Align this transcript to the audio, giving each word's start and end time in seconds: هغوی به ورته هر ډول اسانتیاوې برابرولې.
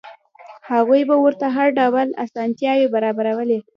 هغوی 0.71 1.01
به 1.09 1.15
ورته 1.23 1.45
هر 1.57 1.67
ډول 1.79 2.07
اسانتیاوې 2.25 2.87
برابرولې. 2.95 3.59